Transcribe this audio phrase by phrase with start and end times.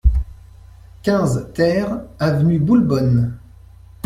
[1.03, 1.85] quinze TER
[2.17, 3.37] avenue Boulbonne